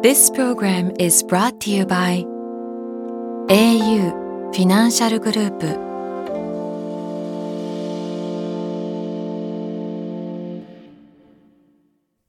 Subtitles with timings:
[0.00, 2.24] This program is brought to you by
[3.48, 4.12] au
[4.52, 5.66] フィナンシャルグループ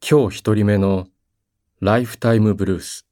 [0.02, 1.10] 今日一人目の
[1.80, 3.06] ライフタイムブルース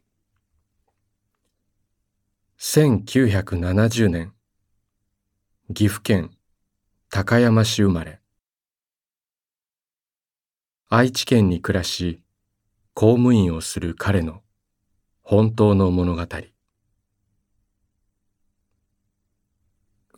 [2.57, 4.33] 1970年。
[5.71, 6.31] 岐阜県
[7.11, 8.19] 高山市生まれ。
[10.89, 12.23] 愛知県に暮らし
[12.95, 14.41] 公務員をする彼の
[15.29, 16.25] 本当の物語。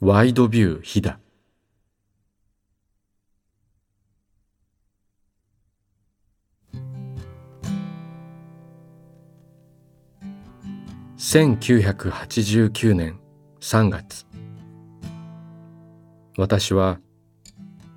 [0.01, 1.17] ワイドビュー飛騨
[11.17, 13.19] 1989年
[13.61, 14.27] 3月。
[16.37, 16.99] 私は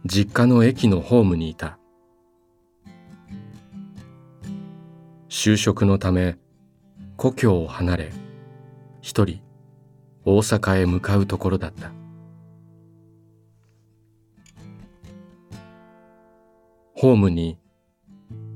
[0.07, 1.79] 実家の駅のホームにいた。
[5.29, 6.39] 就職のため
[7.23, 8.13] 故郷を離れ
[9.01, 9.41] 一人
[10.25, 11.93] 大阪へ向かうところだった。
[16.97, 17.61] ホームに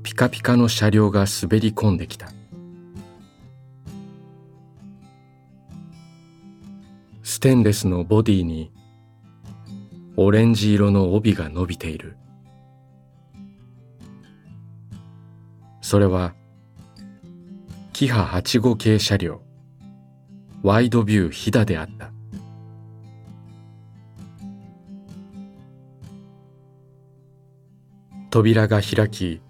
[0.03, 2.27] ピカピカの車両が滑り込んできた。
[7.23, 8.73] ステンレスのボディに
[10.17, 12.17] オレンジ色の帯が伸びている。
[15.79, 16.33] それは
[17.97, 19.41] キハ8号系車両
[20.61, 22.11] ワイドビュー飛騨であった。
[28.29, 29.41] 扉が開き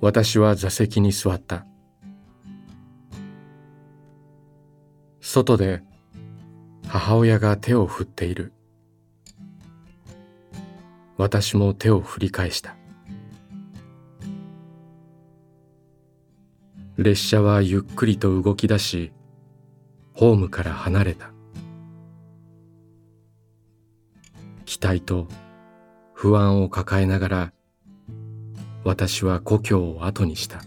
[0.00, 1.66] 私は座席に座った。
[5.20, 5.82] 外で
[6.86, 8.52] 母親が手を振っている。
[11.16, 12.75] 私も手を振り返した。
[16.98, 19.12] 列車はゆっくりと動き出し
[20.14, 21.30] ホームから離れた。
[24.64, 25.28] 期待と
[26.14, 27.52] 不安を抱えながら
[28.82, 30.62] 私は故郷を後にした。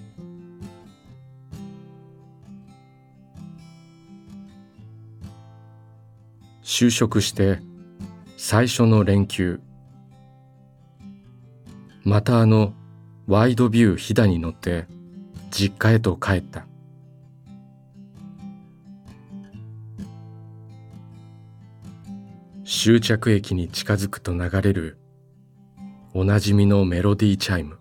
[6.62, 7.59] 就職して
[8.38, 9.59] 最初の連休。
[12.03, 12.73] またあの
[13.25, 14.85] ワイドビュー飛騨に乗って
[15.50, 16.66] 実家へと帰った。
[22.66, 24.98] 終着駅に近づくと流れる
[26.14, 27.80] おなじみのメロディーチャイム。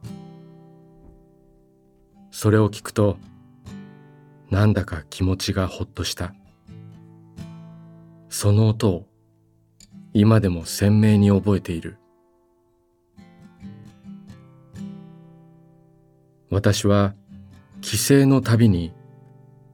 [2.31, 3.19] それを聞くと
[4.51, 6.35] なんだか気持ちがほっとした。
[8.31, 9.07] その音を
[10.15, 11.99] 今でも鮮明に覚えている。
[16.51, 17.15] 私は
[17.81, 18.93] 帰省のたびに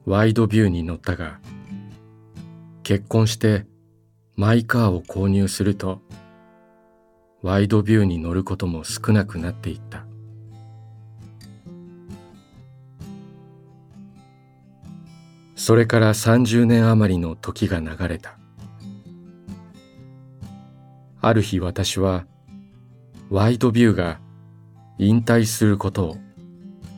[0.05, 1.39] ワイドビューに乗ったが
[2.83, 3.65] 結婚して
[4.35, 6.01] マイカーを購入すると
[7.41, 10.05] ワイドビューに乗ることも少なくなっていった。
[15.55, 18.37] それから30年余りの時が流れた。
[21.21, 22.25] ある日私は
[23.29, 24.19] ワイドビューが
[24.97, 26.17] 引退することを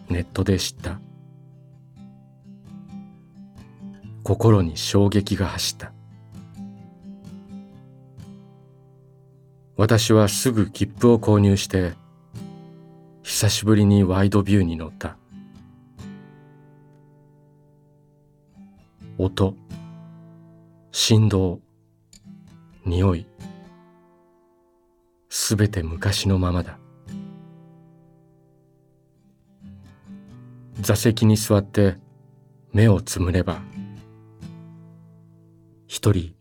[0.09, 1.00] ネットで知った。
[4.23, 5.94] 心に衝撃が走った。
[9.78, 11.94] 私はすぐ切符を購入して
[13.22, 15.17] 久しぶりにワイドビューに乗った。
[19.17, 19.55] 音
[20.91, 21.59] 振動
[22.85, 23.28] 匂い
[25.29, 26.79] すべて昔のままだ。
[30.82, 31.97] 座席に座って
[32.72, 33.59] 目をつむれば
[35.88, 36.35] 一人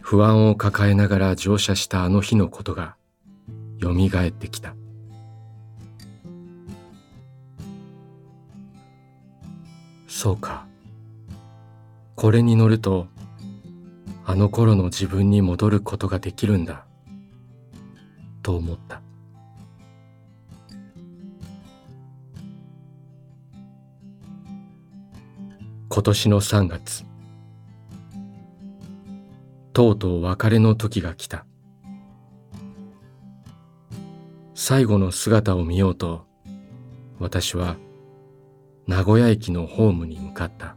[0.00, 2.96] 不安を抱えながら乗車したあの日のことが
[3.78, 4.74] よみがえってきた。
[10.06, 10.66] そうか。
[12.14, 13.06] これに乗ると
[14.26, 16.84] あの頃の自分に戻ることができるんだ。
[18.42, 19.00] と思った。
[25.92, 27.04] 今年の3月。
[29.72, 31.44] とうとう別れの時が来た。
[34.54, 36.28] 最後の姿を見ようと
[37.18, 37.74] 私は
[38.86, 40.76] 名古屋駅のホームに向かった。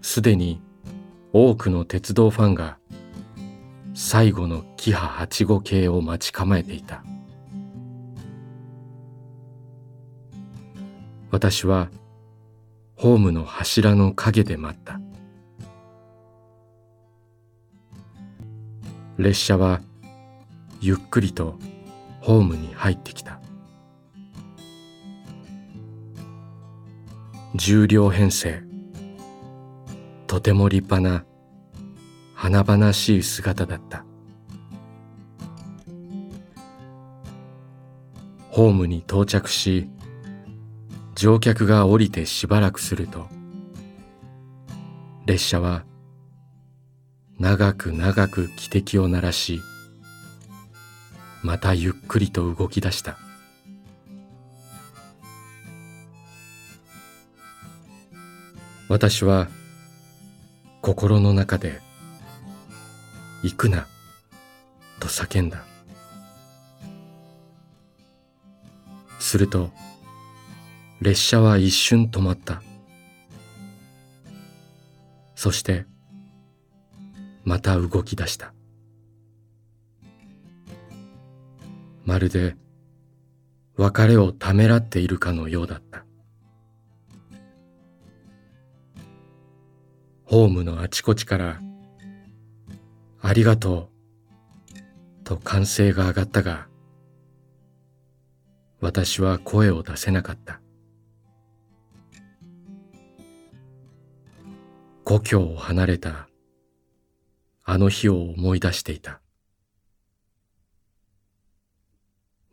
[0.00, 0.62] すでに
[1.32, 2.78] 多くの鉄道ファンが
[3.94, 7.02] 最後のキハ85系を待ち構えていた。
[11.34, 11.90] 私は
[12.94, 15.00] ホームの柱の陰で待った。
[19.18, 19.80] 列車は
[20.80, 21.58] ゆっくりと
[22.20, 23.40] ホームに入ってきた。
[27.56, 28.62] 重両編成。
[30.28, 31.24] とても立派な
[32.36, 34.04] 華々しい姿だった。
[38.50, 39.90] ホームに到着し
[41.14, 43.28] 乗客が降りてしばらくすると
[45.26, 45.84] 列車は
[47.38, 49.60] 長く長く汽笛を鳴らし
[51.42, 53.18] またゆっくりと動き出した。
[58.88, 59.48] 私は
[60.80, 61.80] 心の中で
[63.42, 63.86] 「行くな」
[65.00, 65.64] と叫んだ。
[69.18, 69.70] すると
[71.00, 72.62] 列車は一瞬止まった。
[75.34, 75.86] そして
[77.44, 78.54] また動き出した。
[82.04, 82.56] まるで
[83.76, 86.04] 別れをためらっているかのようだった。
[90.24, 91.60] ホームのあちこちから
[93.20, 93.90] 「ありがと
[94.72, 94.74] う」
[95.22, 96.68] と歓声が上がったが
[98.80, 100.60] 私は声を出せなかった。
[105.04, 106.30] 故郷を離れた。
[107.62, 109.20] あの日を思い出していた。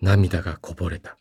[0.02, 1.18] 涙がこぼれた。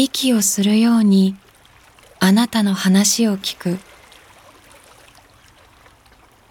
[0.00, 1.34] 息をするように
[2.20, 3.78] あなたの話を聞く。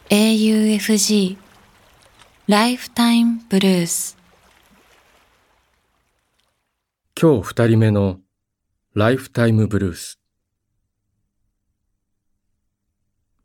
[0.10, 1.38] AUFG
[2.48, 4.18] ライフタイムブルース
[7.20, 8.20] 今日二人目の
[8.94, 10.20] ライフタイムブルース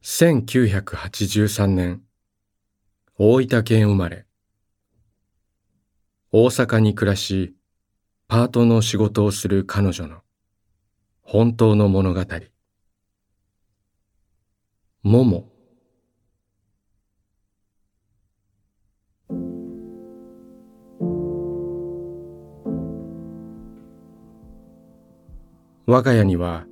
[0.02, 2.02] 1983年
[3.19, 4.26] 大分県生まれ。
[6.32, 7.55] 大阪に暮らし
[8.32, 10.23] パートの仕事をする彼女の
[11.20, 12.25] 本当の物語。
[15.02, 15.52] もも。
[25.84, 26.64] 我が家には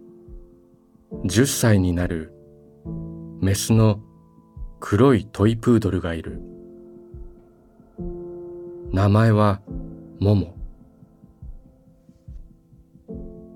[1.26, 2.32] 10歳になる
[3.42, 4.00] メスの
[4.78, 6.40] 黒いトイプードルがいる。
[8.92, 9.60] 名前は
[10.20, 10.59] もも。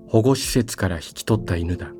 [0.07, 1.91] 保護施設から引き取った犬だ。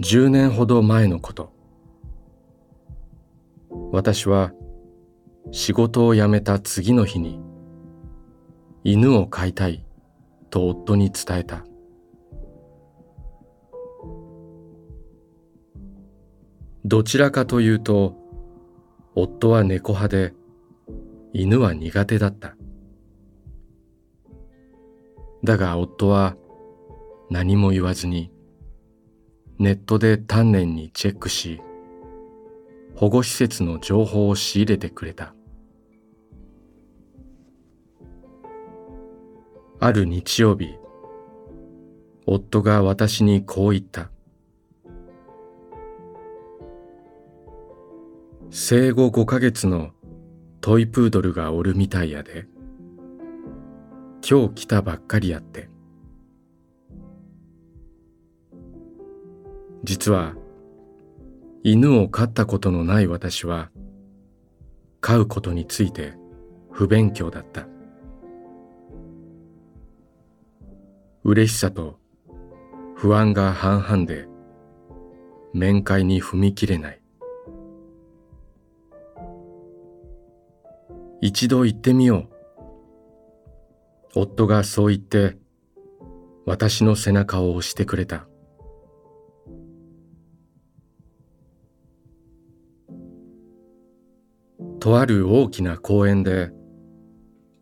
[0.00, 1.52] 10年ほど前のこと。
[3.92, 4.52] 私は
[5.52, 7.40] 仕事を辞めた次の日に
[8.82, 9.84] 犬を飼いたい
[10.48, 11.64] と夫に伝えた。
[16.84, 18.16] どちらかというと
[19.14, 20.39] 夫は猫派で
[21.32, 22.56] 犬は苦手だった。
[25.42, 26.36] だが夫は
[27.30, 28.30] 何も言わずに
[29.58, 31.62] ネットで丹念にチェックし
[32.94, 35.34] 保護施設の情報を仕入れてくれた。
[39.82, 40.76] ある日曜日、
[42.26, 44.10] 夫が私にこう言った。
[48.50, 49.92] 生後5ヶ月の
[50.60, 52.46] トイプードルがおるみたいやで。
[54.28, 55.70] 今日来たばっかりやって。
[59.82, 60.34] 実は、
[61.62, 63.70] 犬を飼ったことのない私は、
[65.00, 66.12] 飼うことについて
[66.70, 67.66] 不勉強だった。
[71.24, 71.98] 嬉しさと
[72.96, 74.26] 不安が半々で
[75.54, 76.99] 面会に踏み切れない。
[81.22, 82.28] 一度行ってみよう。
[84.14, 85.36] 夫がそう言って
[86.46, 88.26] 私の背中を押してくれた。
[94.80, 96.50] とある大きな公園で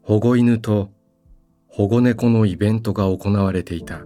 [0.02, 0.90] 保護犬と
[1.66, 4.04] 保護猫のイベントが行われていた。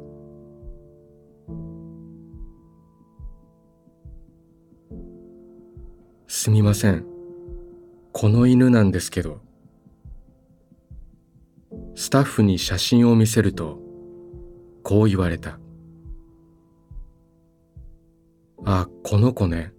[6.27, 7.05] すみません。
[8.13, 9.42] この犬なんですけど。
[11.95, 13.79] スタッフに写真を見せると、
[14.83, 15.59] こう言われた。
[18.65, 19.73] あ、この子ね。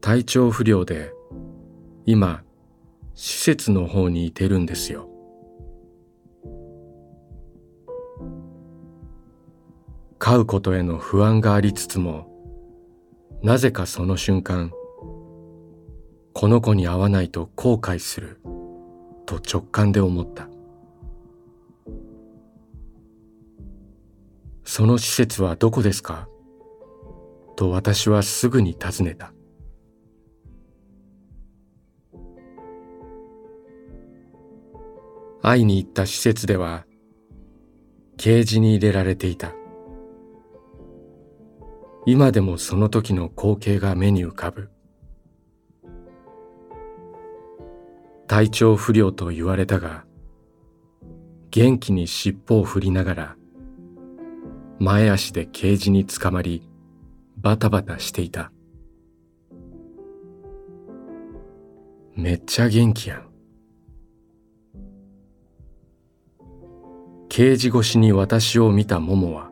[0.00, 1.12] 体調不良で、
[2.06, 2.42] 今、
[3.14, 5.08] 施設の方にいてるんですよ。
[10.18, 12.28] 飼うことへの不安がありつつも、
[13.42, 14.72] なぜかその瞬間、
[16.32, 18.40] この子に会わないと後悔する
[19.26, 20.48] と直感で思った。
[24.78, 26.28] その施設はどこですか？
[27.56, 29.32] と私はすぐに尋ねた。
[35.42, 36.86] 会いに行った施設では、
[38.18, 39.52] ケージに入れられていた。
[42.06, 44.70] 今でもその時の光景が目に浮かぶ。
[48.28, 50.04] 体調不良と言われたが、
[51.50, 53.34] 元気に尻尾を振りながら、
[54.80, 56.62] 前足でケージにつかまり、
[57.36, 58.52] バタバタしていた。
[62.14, 63.28] めっちゃ元気やん。
[67.28, 69.50] ケージ越しに私を見たモモは、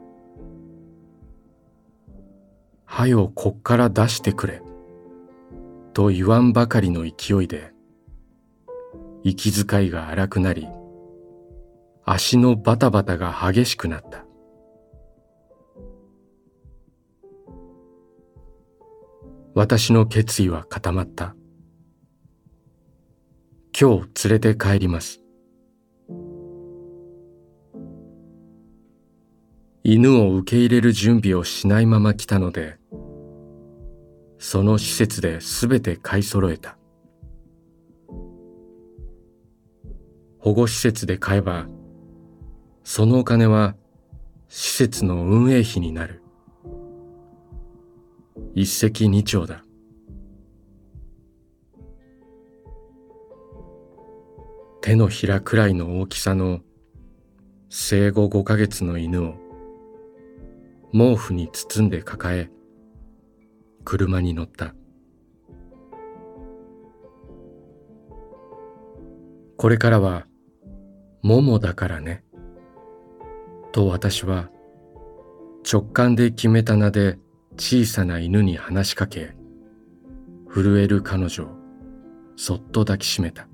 [2.84, 4.62] はよこっから出してくれ、
[5.92, 7.72] と言わんばかりの勢いで、
[9.22, 10.68] 息遣いが荒くなり、
[12.04, 14.25] 足のバタバタが激しくなった。
[19.56, 21.34] 私の決意は固まった。
[23.72, 25.22] 今日連れて帰ります。
[29.82, 32.76] 犬を受け入れる準備をしないまま来たので、
[34.38, 36.76] その施設で全て買い揃えた。
[40.38, 41.66] 保護施設で買えば、
[42.84, 43.74] そのお金は
[44.48, 46.25] 施設の運営費になる。
[48.54, 49.64] 一石二鳥だ。
[54.80, 56.60] 手のひらくらいの大きさの
[57.68, 59.34] 生後5ヶ月の犬を
[60.92, 62.50] 毛布に包んで抱え
[63.84, 64.74] 車に乗った。
[69.56, 70.26] これからは
[71.22, 72.22] ももだからね。
[73.72, 74.50] と私は
[75.70, 77.18] 直感で決めた名で
[77.58, 79.34] 小さな犬に話しかけ、
[80.48, 81.48] 震える彼女を
[82.36, 83.48] そっと抱きしめた。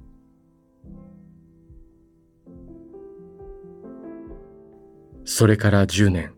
[5.24, 6.34] それから十年。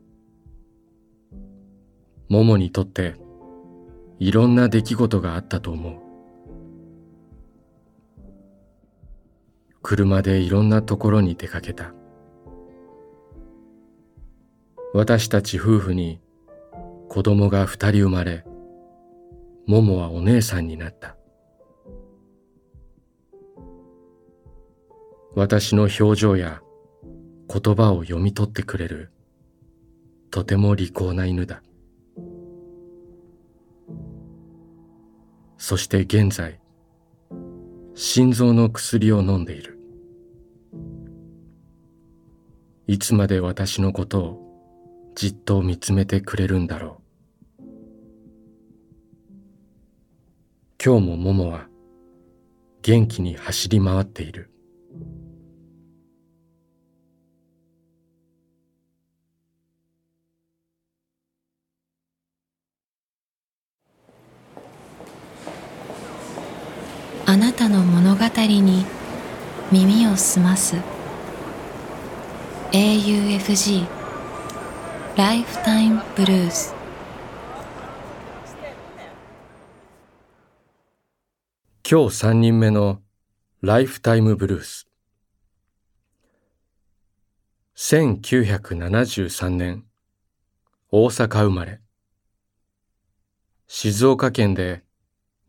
[2.28, 3.16] ももにとって
[4.18, 5.99] いろんな出来事があったと思う。
[9.83, 11.94] 車でいろんなところに出かけた。
[14.92, 16.21] 私たち夫婦に
[17.14, 18.44] 子供が二人生まれ、
[19.68, 21.16] ももはお姉さんになった。
[25.37, 26.61] 私の表情や
[27.49, 29.12] 言葉を読み取ってくれる
[30.33, 31.62] とても利口な犬だ。
[35.56, 36.59] そして現在、
[37.94, 39.78] 心臓の薬を飲んでいる。
[42.88, 47.03] いつまで私のことをじっと見つめてくれるんだろう。
[50.86, 51.66] 今日もももは
[52.82, 54.50] 元気に走り回っている。
[67.24, 68.84] あなたの物語に
[69.72, 70.76] 耳を澄ます。
[72.72, 73.86] AUFG
[75.16, 76.74] ライフタイムブルース
[81.86, 83.02] 今日三人目の
[83.60, 84.88] ライフタイムブルース。
[87.76, 89.84] 1973年
[90.90, 91.82] 大阪生まれ。
[93.66, 94.82] 静岡県で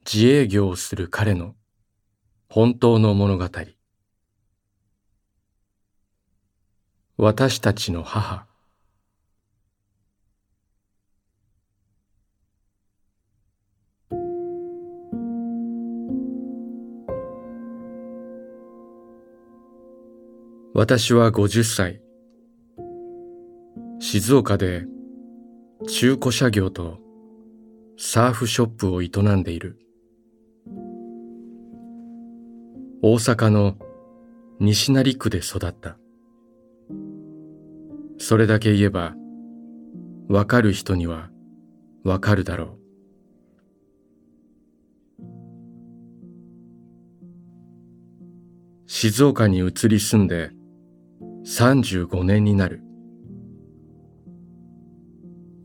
[0.05, 1.55] 自営業をする彼の
[2.49, 3.49] 本当の物語。
[7.15, 8.45] 私たちの母。
[20.77, 22.01] 私は50歳。
[24.01, 24.83] 静岡で
[25.87, 26.99] 中古車業と
[27.97, 29.79] サーフショップを営んでいる。
[33.01, 33.77] 大阪の
[34.59, 35.97] 西成区で育った。
[38.17, 39.15] それだけ言えば
[40.27, 41.29] わかる人には
[42.03, 42.85] わかるだろう。
[48.87, 50.51] 静岡に移り住んで
[51.45, 52.81] 35年になる。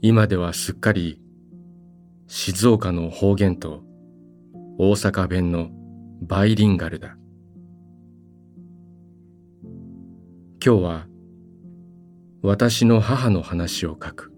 [0.02, 1.22] 今ではすっかり
[2.26, 3.82] 静岡の方言と
[4.78, 5.70] 大阪弁の
[6.20, 7.16] バイリンガルだ。
[10.62, 11.06] 今日は
[12.42, 14.32] 私の母の話を書く。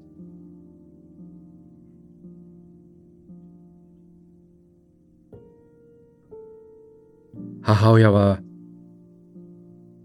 [7.62, 8.38] 母親は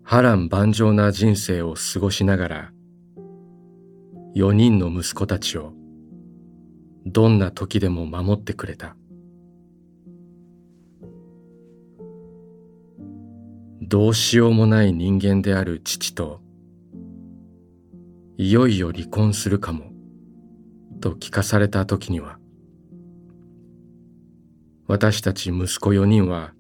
[0.10, 2.72] 波乱万丈な人生を過ごしながら
[4.38, 5.74] 4人の息子たちを
[7.06, 8.96] どんな時でも守ってくれた。
[13.82, 16.40] どうしようもない人間である父と
[18.38, 19.92] いよいよ離婚するかも
[21.02, 22.40] と聞かされた時には
[24.88, 26.54] 私たち息子4人は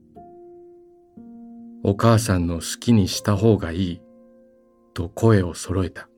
[1.83, 4.01] お母さんの好きにした方がいい
[4.93, 6.09] と声を揃えた。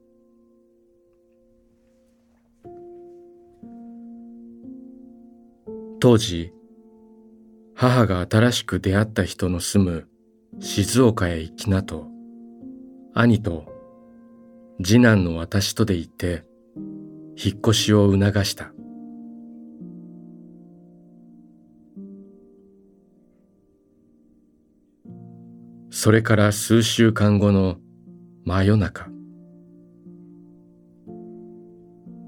[5.99, 6.53] 当時
[7.75, 10.07] 母が新しく出会った人の住む
[10.59, 12.07] 静岡へ行きなと
[13.13, 13.65] 兄と
[14.81, 16.45] 次男の私とで行って
[17.35, 18.71] 引っ越しを促した。
[25.91, 27.77] それから数週間後の
[28.45, 29.07] 真夜中。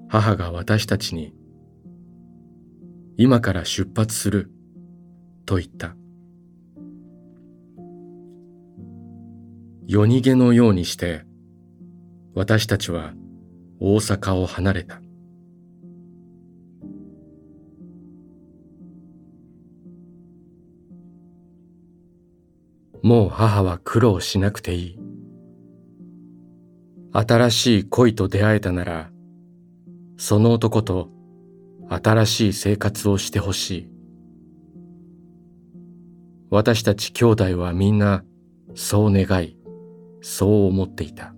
[0.09, 1.33] 母が私たちに
[3.17, 4.51] 今から出発する
[5.45, 5.95] と言った。
[9.87, 11.23] 夜逃げのようにして
[12.33, 13.13] 私たちは
[13.79, 15.00] 大阪を離れた。
[23.03, 24.99] もう母は苦労しなくていい。
[27.13, 29.11] 新しい恋と出会えたなら
[30.17, 31.09] その男と
[31.89, 33.91] 新しい生活をしてほしい。
[36.49, 38.23] 私たち兄弟はみんな
[38.75, 39.57] そう願い
[40.21, 41.33] そう思っていた。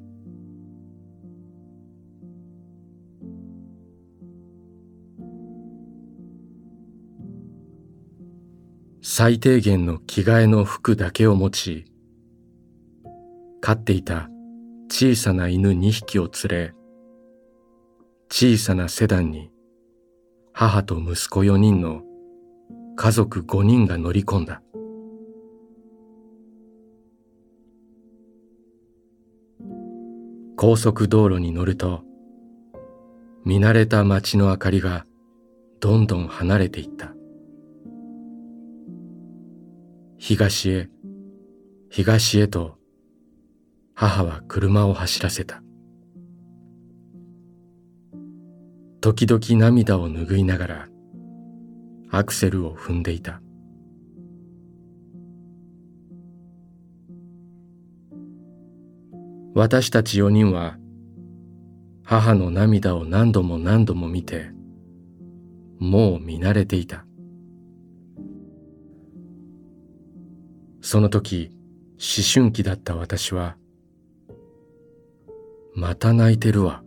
[9.05, 11.85] 最低限の着替えの服だけを持ち
[13.59, 14.29] 飼っていた
[14.89, 16.73] 小さな犬2匹を連れ
[18.31, 19.51] 小さなセダンに
[20.53, 22.01] 母と息子4人の
[22.95, 24.61] 家族5人が乗り込んだ。
[30.55, 32.03] 高速道路に乗ると
[33.43, 35.05] 見慣れた街の明かりが
[35.81, 37.13] どんどん離れていった。
[40.25, 40.87] 東へ
[41.89, 42.77] 東へと
[43.93, 45.61] 母は車を走らせた。
[49.01, 50.87] 時々涙を拭いながら
[52.09, 53.41] アクセルを踏んでいた。
[59.53, 60.77] 私たち4人は
[62.01, 64.51] 母の涙を何度も何度も見て
[65.79, 67.05] もう見慣れていた。
[70.83, 71.49] その時
[71.93, 73.55] 思春期だった私は
[75.73, 76.83] また泣いてるわ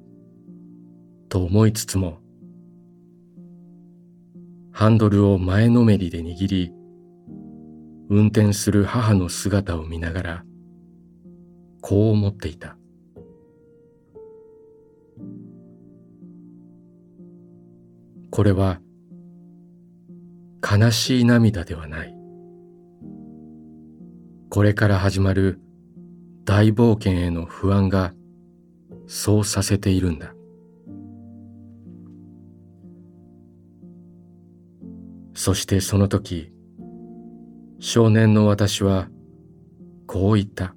[1.30, 2.18] と思いつつも
[4.70, 6.72] ハンドルを前のめりで握り
[8.10, 10.44] 運転する母の姿を見ながら
[11.80, 12.76] こう思っていた。
[18.30, 18.80] これは
[20.62, 22.25] 悲しい涙ではない。
[24.56, 25.60] これから始まる
[26.46, 28.14] 大冒険への不安が
[29.06, 30.32] そうさせているんだ
[35.34, 36.50] そしてその時
[37.80, 39.10] 少年の私は
[40.06, 40.74] こう言った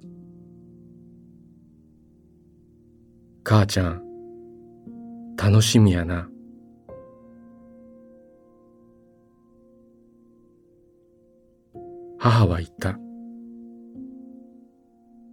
[3.45, 4.03] 母ちゃん、
[5.37, 6.27] 楽しみやな。
[12.19, 12.99] 母は言った。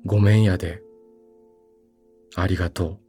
[0.07, 0.81] ごめんやで。
[2.37, 3.07] ありがとう。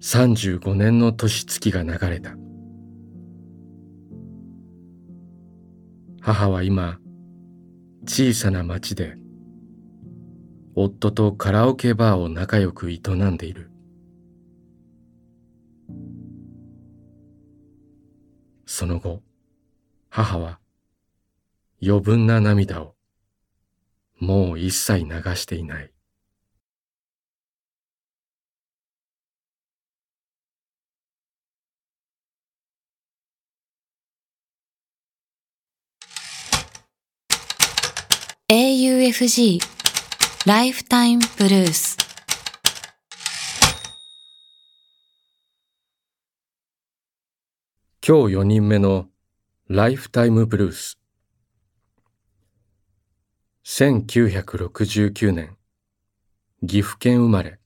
[0.00, 2.36] 35年の年月が流れた。
[6.20, 7.00] 母は今、
[8.06, 9.16] 小さな町で、
[10.76, 13.72] 夫とカラオケバーを仲良く営んでいる。
[18.64, 19.25] その後、
[20.08, 20.58] 母は
[21.82, 22.94] 余分な涙を
[24.18, 25.92] もう一切流していない。
[38.48, 39.58] AUFG
[40.46, 41.96] ライフタイムブルース
[48.06, 49.08] 今日4人目の
[49.68, 50.96] ライフタイムブルース
[53.64, 55.56] 1969年。
[56.64, 57.58] 岐阜県生まれ。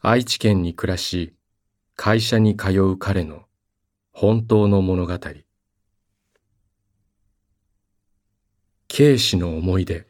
[0.00, 1.34] 愛知県に暮らし
[1.96, 3.42] 会社に通う彼の
[4.10, 5.18] 本当の物語。
[8.88, 10.09] 警視の思い出。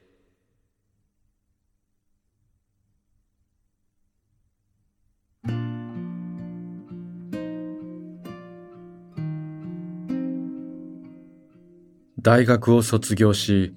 [12.23, 13.75] 大学を卒業し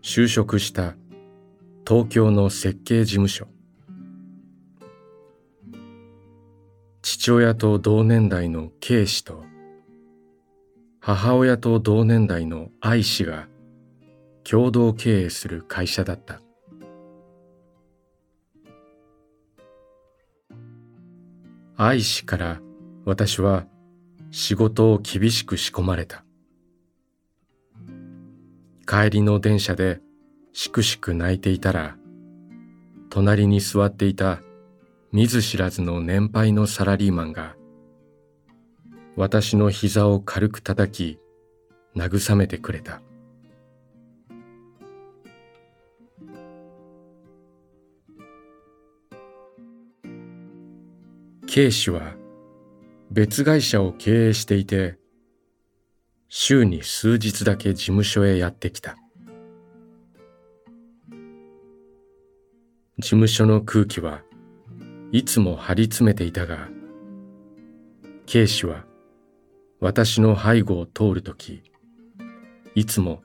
[0.00, 0.94] 就職した
[1.86, 3.46] 東京の設計事務所。
[7.02, 9.44] 父親と同年代の K 氏と
[10.98, 13.48] 母親と同年代の愛氏が
[14.44, 16.40] 共同経営する会社だった。
[21.76, 22.60] 愛しから
[23.04, 23.66] 私は
[24.30, 26.24] 仕事を厳しく仕込まれた。
[28.88, 30.00] 帰りの電車で
[30.54, 31.98] しくしく泣いていたら
[33.10, 34.40] 隣に座っていた
[35.12, 37.54] 見ず知らずの年配のサラリーマンが
[39.14, 41.18] 私の膝を軽く叩き
[41.94, 43.02] 慰めてくれた。
[51.46, 52.14] K 氏は
[53.10, 54.97] 別会社を経営していて
[56.28, 58.96] 週に数日だけ事務所へやってきた。
[62.98, 64.22] 事務所の空気は
[65.12, 66.68] いつも張り詰めていたが
[68.26, 68.84] K 氏は
[69.78, 71.62] 私の背後を通るとき
[72.74, 73.22] いつも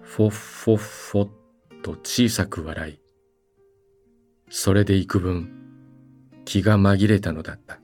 [0.00, 3.00] フォッフォッフォッと小さく笑い
[4.48, 5.50] それで幾分
[6.46, 7.79] 気が紛れたのだった。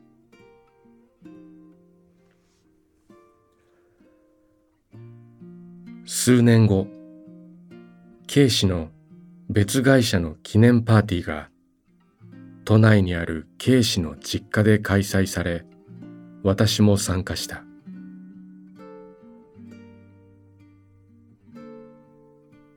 [6.09, 6.87] 数年後
[8.29, 8.91] K 氏の
[9.51, 11.51] 別会社の記念パーティーが
[12.65, 15.65] 都内にある K 氏の実家で開催され
[16.45, 17.65] 私も参加した。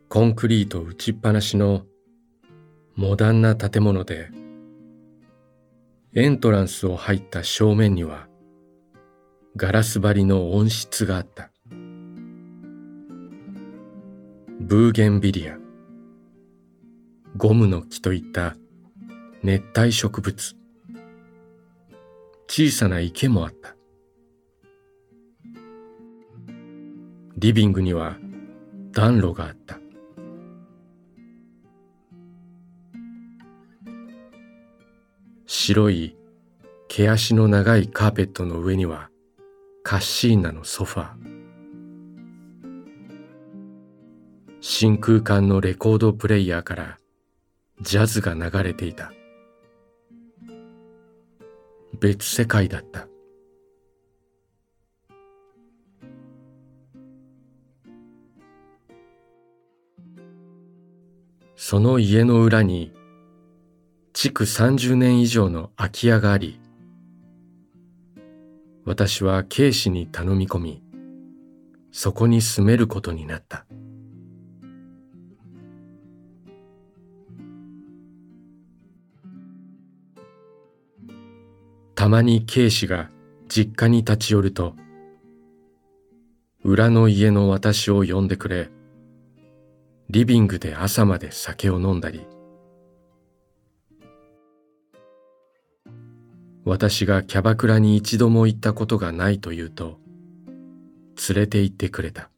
[0.07, 1.83] コンクリート打ちっぱなしの
[2.95, 4.31] モダンな建物で
[6.15, 8.27] エントランスを入った正面には
[9.55, 11.51] ガラス張りの温室があった。
[14.61, 15.57] ブーゲンビリア。
[17.37, 18.57] ゴムの木といった
[19.41, 20.55] 熱帯植物。
[22.47, 23.77] 小さな池もあった。
[27.37, 28.17] リビングには
[28.91, 29.79] 暖炉があった。
[35.47, 36.17] 白い
[36.89, 39.09] 毛足の長いカーペットの上には
[39.83, 41.28] カッシーナのソファー。
[44.61, 46.97] 真空管のレコードプレイヤーから
[47.81, 49.11] ジャズが流れていた
[51.99, 53.07] 別世界だった
[61.55, 62.93] その家の裏に
[64.13, 66.59] 築30年以上の空き家があり、
[68.85, 70.83] 私は K 氏に頼み込み、
[71.91, 73.65] そこに住めることになった。
[81.99, 83.09] たまに K 氏が
[83.49, 84.73] 実家に立ち寄ると、
[86.63, 88.69] 裏の家の私を呼んでくれ、
[90.09, 92.25] リビングで朝まで酒を飲んだり
[96.63, 99.99] 私がキャバクラに一度も行ったことがないと言うと
[101.27, 102.29] 連れて行ってくれた。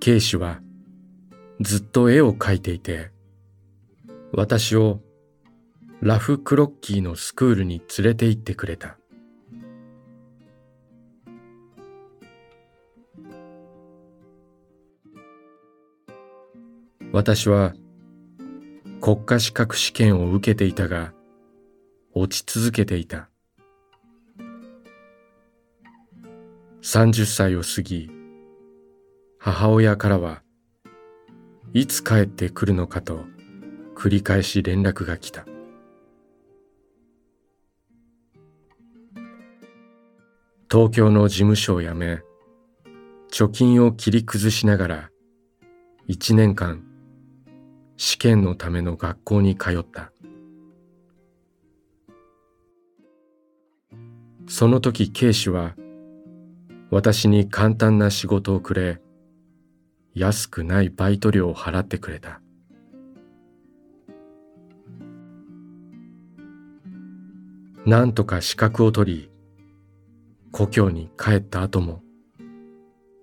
[0.00, 0.62] ケイシは
[1.60, 3.10] ずっと絵を描いていて
[4.32, 5.00] 私を
[6.00, 8.96] ラフクロッキーのスクールに連れて行ってくれた。
[17.12, 17.74] 私は
[19.00, 21.12] 国家資格試験を受けていたが
[22.14, 23.28] 落ち続けていた。
[26.82, 28.10] 30歳を過ぎ
[29.38, 30.42] 母親からは
[31.74, 33.24] いつ帰ってくるのかと
[34.00, 35.44] 繰り返し連絡が来た。
[40.70, 42.22] 東京の事務所を辞め
[43.30, 45.10] 貯金を切り崩しながら
[46.06, 46.82] 一年間
[47.98, 50.12] 試験のための学校に通った。
[54.48, 55.74] その時警視は
[56.90, 59.02] 私に簡単な仕事をくれ
[60.14, 62.39] 安くないバイト料を払ってくれた。
[67.86, 69.30] なんとか資格を取り
[70.52, 72.02] 故郷に帰った後も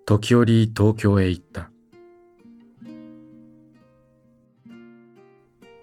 [0.06, 1.70] 時折東京へ行った。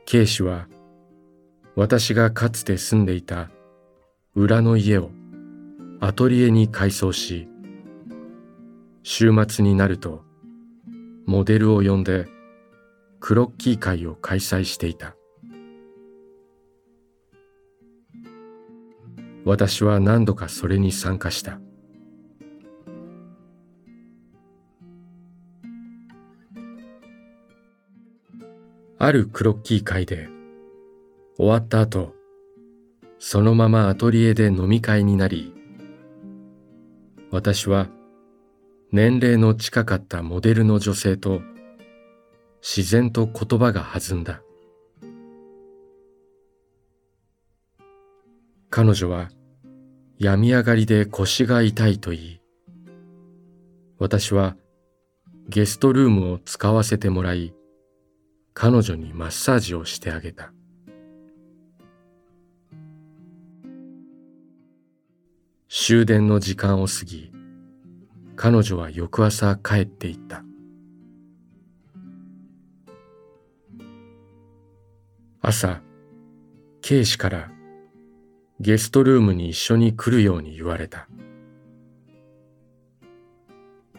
[0.06, 0.66] K 氏は
[1.76, 3.50] 私がかつて住んでいた
[4.34, 5.10] 裏の家を
[6.00, 7.48] アトリエに改装し
[9.02, 10.22] 週末になると
[11.26, 12.26] モデルを呼んで
[13.20, 15.14] クロッキー会を開催していた。
[19.44, 21.60] 私は何度かそれに参加した。
[28.98, 30.28] あるクロッキー会で
[31.36, 32.14] 終わった後
[33.18, 35.52] そのままアトリエで飲み会になり
[37.30, 37.88] 私は
[38.92, 41.42] 年齢の近かったモデルの女性と
[42.62, 44.43] 自然と言葉が弾んだ。
[48.76, 49.28] 彼女は
[50.18, 52.40] 病み上がりで腰が痛いと言い
[54.00, 54.56] 私は
[55.48, 57.54] ゲストルームを使わせてもらい
[58.52, 60.52] 彼女にマッサージをしてあげた。
[65.68, 67.30] 終電の時間を過ぎ
[68.34, 70.42] 彼女は翌朝帰っていった。
[75.42, 75.80] 朝
[76.82, 77.53] K 氏から
[78.64, 81.06] ゲストルームに一緒に来るように言われた。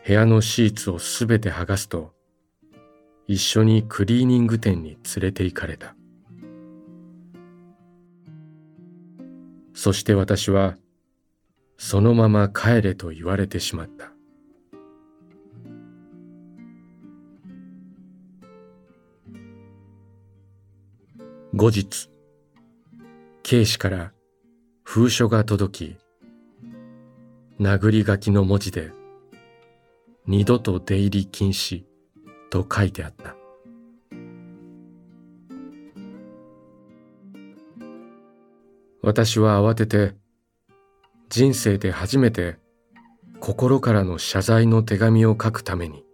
[0.04, 2.14] 部屋のシーツをすべて剥がすと
[3.28, 5.96] 一緒にクリーニング店に連れて行かれた。
[9.76, 10.78] そして私は
[11.78, 14.14] そのまま帰れと言われてしまった。
[21.54, 22.10] 後日
[23.44, 24.15] K 氏から
[24.88, 25.98] 封書が届き
[27.60, 28.92] 殴り書きの文字で
[30.28, 31.84] 二度と出入り禁止
[32.50, 33.36] と書いてあった。
[39.02, 40.16] 私は慌てて
[41.30, 42.58] 人生で初めて
[43.40, 46.06] 心からの謝罪の手紙を書くために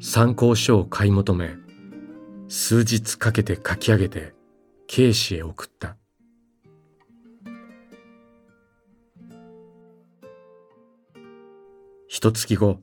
[0.00, 1.56] 参考書を買い求め
[2.48, 4.33] 数日かけて書き上げて
[4.96, 5.96] 警視へ送った。
[12.06, 12.78] 一月後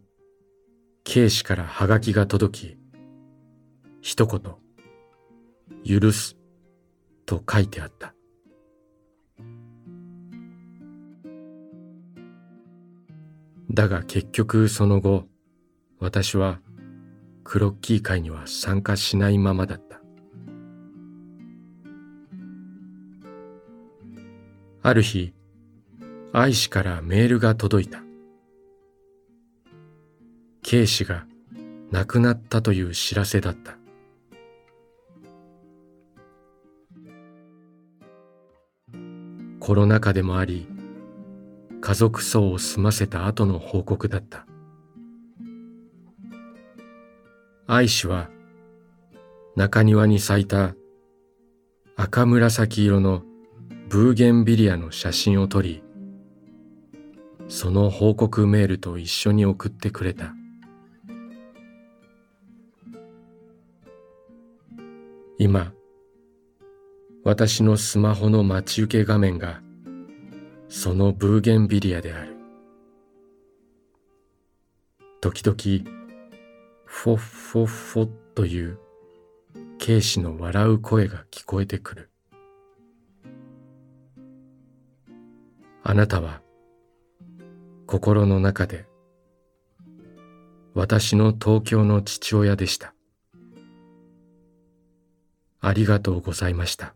[1.05, 2.77] 警視からハガキが届き
[4.01, 4.41] 一言
[6.01, 6.35] 「許す」
[7.25, 8.13] と書いてあった。
[13.71, 15.29] だが結局その後
[15.97, 16.59] 私は
[17.45, 19.90] クロッキー会には参加しないままだった。
[24.91, 25.33] ある日
[26.33, 28.03] 愛氏からメールが届いた。
[30.63, 31.25] K 氏が
[31.91, 33.77] 亡くなったという知らせだった。
[39.61, 40.67] コロナ禍でもあり
[41.79, 44.45] 家族葬を済ませた後の報告だった。
[47.65, 48.29] 愛氏は
[49.55, 50.75] 中庭に咲いた
[51.95, 53.23] 赤紫色の
[53.91, 55.83] ブーゲンビリアの写真を撮り
[57.49, 60.33] その報告メールと一緒に送ってくれた。
[65.37, 65.73] 今
[67.25, 69.61] 私のスマホの待ち受け画面が
[70.69, 72.37] そのブーゲンビリアである。
[75.19, 75.57] 時々
[76.85, 78.79] フォッフォッフォッという
[79.79, 82.10] 警視の笑う声が聞こえてくる。
[85.83, 86.41] あなたは
[87.87, 88.85] 心の中で
[90.73, 92.93] 私の東京の父親でした。
[95.59, 96.95] ありがとうございました。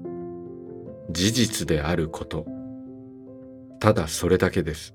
[1.09, 2.45] 事実であること。
[3.79, 4.93] ただそれだけです。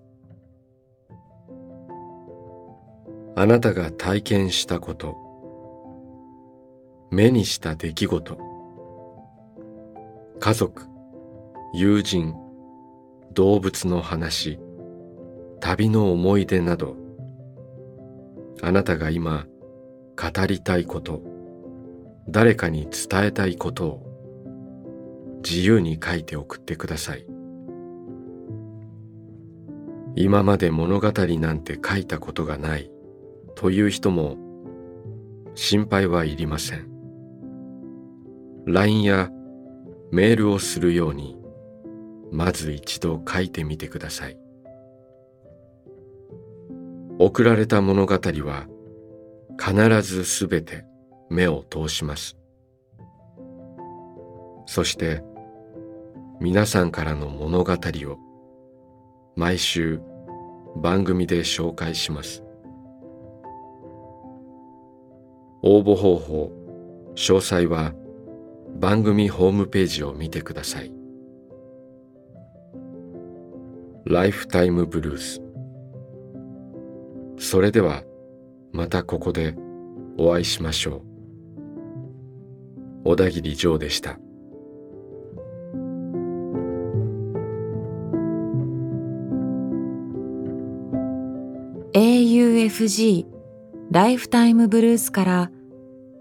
[3.35, 5.17] あなたが体験したこと。
[7.11, 8.39] 目にした出来事。
[10.39, 10.83] 家族
[11.75, 12.35] 友人
[13.33, 14.59] 動物の話
[15.61, 16.97] 旅の思い出など。
[18.63, 19.47] あなたが今
[20.17, 21.21] 語りたいこと。
[22.29, 24.06] 誰かに伝えたいことを。
[25.49, 27.25] 自由に書いて送ってください。
[30.17, 32.91] 今まで物語なんて書いたことがない
[33.55, 34.39] という人も
[35.55, 36.91] 心配はいりません。
[38.67, 39.31] LINE や
[40.11, 41.37] メールをするように
[42.33, 44.37] まず一度書いてみてください。
[47.21, 48.67] 送られた物語は
[49.61, 50.85] 必ずすべて
[51.31, 52.37] 目を通します。
[54.67, 55.23] そして
[56.39, 58.19] 皆さんからの物語を
[59.37, 60.03] 毎週
[60.77, 62.43] 番組で紹介します。
[65.63, 66.53] 応募方法
[67.15, 67.95] 詳細は
[68.79, 70.93] 番組ホームページを見てください。
[74.05, 75.43] ライフタイムブルース。
[77.39, 78.03] それでは
[78.73, 79.55] またここで
[80.19, 81.03] お会いしましょう。
[83.05, 84.19] 小田切ジョーでした。
[92.77, 93.25] FG
[93.91, 95.51] ライフタイムブルースから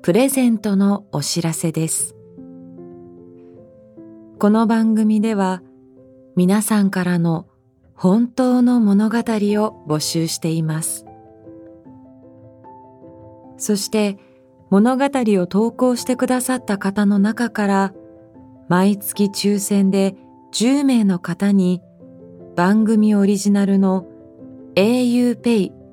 [0.01, 2.15] プレゼントのお知らせです。
[4.39, 5.61] この番組では
[6.37, 7.45] 皆さんからの
[7.93, 11.05] 本当の物語を募集しています。
[13.57, 14.17] そして
[14.69, 17.93] 物語を投稿してくださった方の中から
[18.69, 20.15] 毎月抽選で
[20.53, 21.81] 10名の方に
[22.55, 24.07] 番組オリジナルの
[24.75, 25.84] auPay